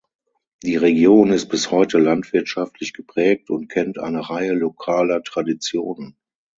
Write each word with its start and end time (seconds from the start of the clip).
Die 0.63 0.77
Region 0.77 1.29
ist 1.29 1.47
bis 1.49 1.69
heute 1.69 1.99
landwirtschaftlich 1.99 2.93
geprägt 2.93 3.51
und 3.51 3.67
kennt 3.67 3.99
eine 3.99 4.27
Reihe 4.31 4.55
lokaler 4.55 5.21
Traditionen. 5.21 6.15